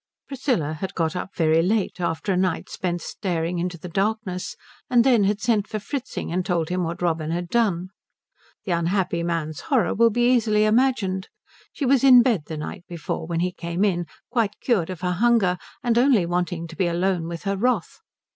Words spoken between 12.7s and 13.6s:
before when he